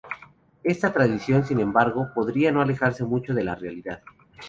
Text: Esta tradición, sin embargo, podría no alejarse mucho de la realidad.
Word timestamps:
Esta 0.63 0.91
tradición, 0.91 1.45
sin 1.45 1.59
embargo, 1.59 2.09
podría 2.15 2.51
no 2.51 2.61
alejarse 2.63 3.03
mucho 3.03 3.35
de 3.35 3.43
la 3.43 3.53
realidad. 3.53 4.01